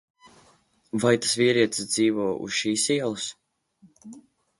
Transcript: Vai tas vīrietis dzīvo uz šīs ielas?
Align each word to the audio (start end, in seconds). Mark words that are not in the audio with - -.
Vai 1.03 1.11
tas 1.25 1.33
vīrietis 1.41 1.85
dzīvo 1.91 2.25
uz 2.47 2.57
šīs 2.61 2.87
ielas? 2.97 3.29